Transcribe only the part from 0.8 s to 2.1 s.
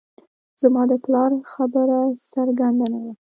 د پلار خبره